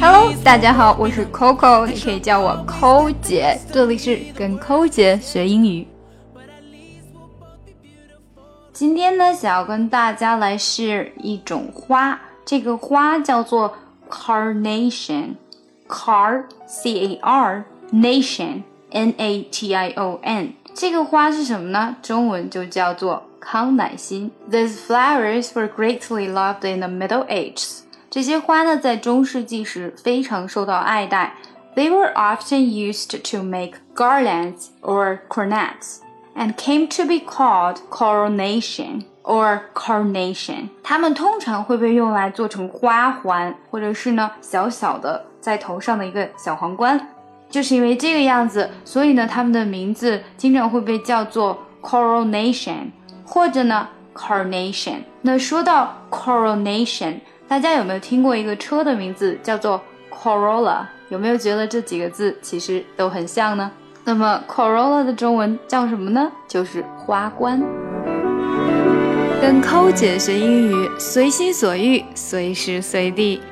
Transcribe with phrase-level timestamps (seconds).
[0.00, 5.88] Hello，大家好，我是 Coco，你可以叫我抠姐，这里是跟抠姐学英语。
[8.72, 13.72] 今天呢，想要跟大家来试一种花，这个花叫做
[14.10, 21.96] carnation，car c a r nation n a t i o n，这个花是什么呢？
[22.02, 24.31] 中文就叫做康乃馨。
[24.49, 27.79] These flowers were greatly loved in the Middle Ages。
[28.09, 31.35] 这些花呢，在中世纪时非常受到爱戴。
[31.75, 35.97] They were often used to make garlands or coronets,
[36.35, 40.69] and came to be called coronation or carnation。
[40.81, 47.09] 它们通常会被用来做成花环，或者是呢小小的在头上的一个小皇冠。
[47.49, 52.91] 就是因为这个样子，所以呢，它们的名字经常会被叫做 coronation，
[53.24, 54.96] 或者呢，coronation。
[55.22, 57.14] 那说到 coronation。
[57.48, 59.78] 大家有没有听过一个车的名字叫做
[60.10, 60.86] Corolla？
[61.10, 63.70] 有没有觉得这几个字其实都很像呢？
[64.04, 66.32] 那么 Corolla 的中文叫什么呢？
[66.48, 67.62] 就是花冠。
[69.42, 73.42] 跟抠姐学英语，随心所欲，随时随地。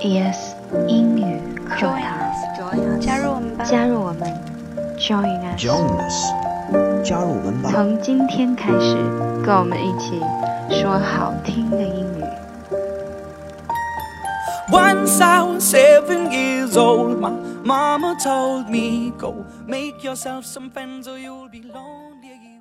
[0.00, 0.54] E S
[0.88, 4.22] 英语课堂，加入我们吧，加入我们
[4.98, 6.32] ，Join us，Join us
[7.04, 7.70] 加入我们吧。
[7.72, 8.94] 从今天开始，
[9.44, 10.20] 跟我们一起
[10.70, 12.24] 说好听的英语。
[14.68, 17.30] Once I was seven years old, my
[17.64, 22.55] mama told me, Go make yourself some friends or you'll be lonely.